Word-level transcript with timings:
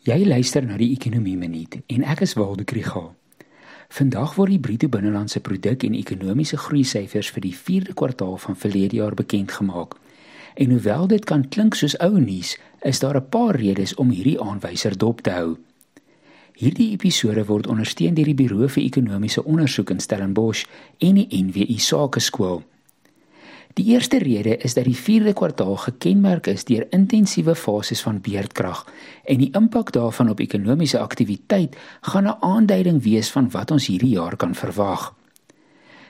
Jy 0.00 0.22
luister 0.24 0.64
na 0.64 0.78
die 0.80 0.94
Ekonomie 0.94 1.36
Minuut 1.36 1.74
en 1.92 2.04
ek 2.08 2.22
is 2.24 2.32
Waldo 2.32 2.64
Krügel. 2.64 3.10
Vandag 3.92 4.30
word 4.38 4.54
die 4.54 4.62
bruto 4.64 4.88
binnelandse 4.88 5.42
produk 5.44 5.84
en 5.84 5.98
ekonomiese 5.98 6.56
groei 6.56 6.86
syfers 6.88 7.28
vir 7.34 7.44
die 7.44 7.52
4de 7.52 7.92
kwartaal 8.00 8.38
van 8.40 8.56
verlede 8.56 8.96
jaar 8.96 9.12
bekend 9.18 9.52
gemaak. 9.52 9.98
En 10.56 10.72
hoewel 10.72 11.04
dit 11.12 11.26
kan 11.28 11.44
klink 11.52 11.76
soos 11.76 11.98
ou 12.00 12.16
nuus, 12.16 12.54
is 12.80 13.02
daar 13.04 13.20
'n 13.20 13.28
paar 13.28 13.60
redes 13.60 13.94
om 13.94 14.08
hierdie 14.08 14.40
aanwyser 14.40 14.96
dop 14.96 15.20
te 15.20 15.36
hou. 15.36 15.58
Hierdie 16.56 16.92
episode 16.92 17.44
word 17.44 17.66
ondersteun 17.66 18.14
deur 18.14 18.24
die 18.24 18.34
Buro 18.34 18.68
vir 18.68 18.84
Ekonomiese 18.84 19.44
Ondersoek 19.44 19.90
in 19.90 20.00
Stellenbosch 20.00 20.64
en 20.98 21.14
die 21.14 21.28
NWI 21.28 21.78
Sakeskool. 21.78 22.62
Die 23.80 23.94
eerste 23.94 24.18
rede 24.18 24.56
is 24.56 24.74
dat 24.74 24.84
die 24.84 24.96
4de 24.96 25.32
kwartaal 25.32 25.76
gekenmerk 25.76 26.46
is 26.46 26.66
deur 26.68 26.84
intensiewe 26.92 27.54
fases 27.56 28.02
van 28.04 28.18
beerdkrag 28.20 28.82
en 29.24 29.38
die 29.40 29.48
impak 29.56 29.92
daarvan 29.96 30.28
op 30.28 30.40
ekonomiese 30.44 30.98
aktiwiteit 31.00 31.76
gaan 32.00 32.28
'n 32.28 32.36
aanduiding 32.40 33.02
wees 33.02 33.30
van 33.30 33.48
wat 33.50 33.70
ons 33.70 33.86
hierdie 33.86 34.10
jaar 34.10 34.36
kan 34.36 34.54
verwag. 34.54 35.14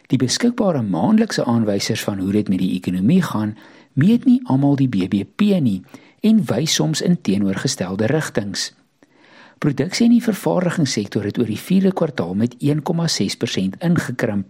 Die 0.07 0.19
beskikbare 0.19 0.83
maandelikse 0.83 1.45
aanwysers 1.45 2.03
van 2.03 2.19
hoe 2.19 2.33
dit 2.33 2.49
met 2.49 2.59
die 2.59 2.75
ekonomie 2.75 3.23
gaan, 3.23 3.57
meet 3.93 4.25
nie 4.25 4.41
almal 4.45 4.77
die 4.77 4.89
BBP 4.89 5.41
nie 5.61 5.83
en 6.21 6.45
wys 6.45 6.75
soms 6.75 7.01
in 7.01 7.21
teenoorgestelde 7.21 8.07
rigtings. 8.07 8.75
Produksie 9.59 10.07
in 10.07 10.13
die 10.13 10.23
vervaardigingssektor 10.23 11.25
het 11.25 11.39
oor 11.39 11.47
die 11.47 11.61
4de 11.61 11.93
kwartaal 11.93 12.35
met 12.35 12.57
1,6% 12.59 13.79
ingekrimp 13.79 14.47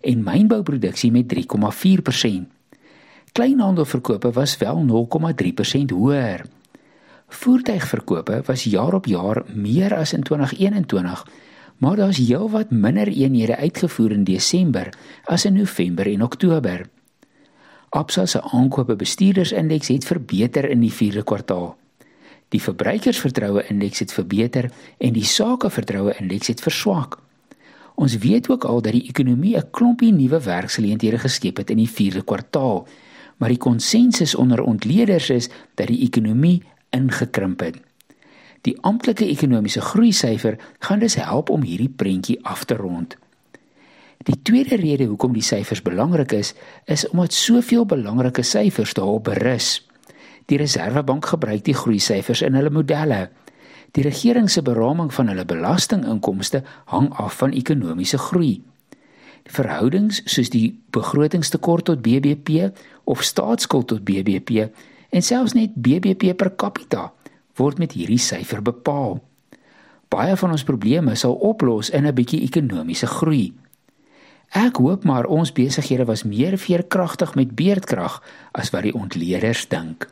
en 0.00 0.22
mynbouproduksie 0.22 1.12
met 1.12 1.34
3,4%. 1.34 2.59
Kleinhandelverkope 3.32 4.32
was 4.32 4.56
wel 4.58 5.08
0,3% 5.84 5.92
hoër. 5.94 6.44
Voertuigverkope 7.28 8.42
was 8.46 8.64
jaar 8.64 8.94
op 8.94 9.06
jaar 9.06 9.42
meer 9.54 9.94
as 9.94 10.12
in 10.12 10.22
2021, 10.22 11.26
maar 11.76 11.96
daar's 11.96 12.16
heelwat 12.16 12.70
minder 12.70 13.08
eenhede 13.08 13.56
uitgevoer 13.56 14.10
in 14.12 14.24
Desember 14.24 14.92
as 15.24 15.44
in 15.44 15.52
November 15.52 16.06
en 16.06 16.22
Oktober. 16.22 16.88
Absa 17.88 18.26
se 18.26 18.42
aankope 18.42 18.96
bestuurdersindeks 18.96 19.88
het 19.88 20.04
verbeter 20.04 20.68
in 20.70 20.80
die 20.80 20.92
4de 20.92 21.24
kwartaal. 21.24 21.76
Die 22.48 22.62
verbruikersvertroue 22.62 23.64
indeks 23.68 23.98
het 23.98 24.12
verbeter 24.12 24.70
en 24.98 25.12
die 25.12 25.24
sakevertroue 25.24 26.14
indeks 26.18 26.46
het 26.46 26.60
verswak. 26.60 27.18
Ons 27.94 28.18
weet 28.18 28.50
ook 28.50 28.64
al 28.64 28.82
dat 28.82 28.92
die 28.92 29.06
ekonomie 29.08 29.56
'n 29.56 29.70
klompie 29.70 30.12
nuwe 30.12 30.40
werksgeleenthede 30.40 31.18
geskep 31.18 31.56
het 31.56 31.70
in 31.70 31.76
die 31.76 31.90
4de 31.90 32.24
kwartaal, 32.24 32.86
maar 33.40 33.48
die 33.48 33.60
konsensus 33.60 34.34
onder 34.34 34.60
ontleeders 34.62 35.30
is 35.30 35.48
dat 35.74 35.88
die 35.88 36.02
ekonomie 36.04 36.60
ingekrimp 36.92 37.60
het. 37.64 37.80
Die 38.68 38.76
amptelike 38.84 39.24
ekonomiese 39.24 39.80
groei 39.80 40.12
syfer 40.12 40.58
gaan 40.84 41.00
dus 41.00 41.16
help 41.16 41.48
om 41.50 41.64
hierdie 41.64 41.88
prentjie 41.88 42.36
af 42.44 42.66
te 42.68 42.76
rond. 42.76 43.16
Die 44.28 44.36
tweede 44.44 44.76
rede 44.76 45.06
hoekom 45.08 45.32
die 45.32 45.44
syfers 45.44 45.80
belangrik 45.82 46.34
is, 46.36 46.52
is 46.84 47.06
omdat 47.08 47.32
soveel 47.32 47.86
belangrike 47.88 48.44
syfers 48.44 48.92
daarop 48.94 49.24
berus. 49.30 49.78
Die 50.52 50.58
Reserwebank 50.60 51.30
gebruik 51.32 51.64
die 51.64 51.74
groei 51.74 51.98
syfers 51.98 52.42
in 52.44 52.58
hulle 52.58 52.70
modelle. 52.70 53.30
Die 53.96 54.04
regering 54.04 54.50
se 54.50 54.60
beraming 54.62 55.08
van 55.14 55.32
hulle 55.32 55.46
belastinginkomste 55.48 56.60
hang 56.92 57.08
af 57.16 57.40
van 57.40 57.56
ekonomiese 57.56 58.20
groei. 58.20 58.58
Verhoudings 59.44 60.22
soos 60.24 60.50
die 60.50 60.80
begrotingstekort 60.90 61.84
tot 61.84 62.02
BBP 62.02 62.70
of 63.04 63.22
staatsskuld 63.22 63.86
tot 63.86 64.04
BBP 64.04 64.68
en 65.10 65.22
selfs 65.22 65.54
net 65.54 65.74
BBP 65.74 66.34
per 66.36 66.54
capita 66.56 67.12
word 67.58 67.78
met 67.78 67.92
hierdie 67.92 68.20
syfer 68.20 68.62
bepaal. 68.62 69.18
Baie 70.10 70.36
van 70.36 70.50
ons 70.50 70.66
probleme 70.66 71.14
sal 71.14 71.34
oplos 71.34 71.90
in 71.90 72.06
'n 72.06 72.14
bietjie 72.14 72.42
ekonomiese 72.42 73.06
groei. 73.06 73.52
Ek 74.50 74.76
hoop 74.76 75.04
maar 75.04 75.26
ons 75.26 75.52
besighede 75.52 76.04
was 76.04 76.24
meer 76.24 76.58
veerkragtig 76.58 77.34
met 77.34 77.54
beerdkrag 77.54 78.22
as 78.52 78.70
wat 78.70 78.82
die 78.82 78.94
ontleeders 78.94 79.68
dink. 79.68 80.08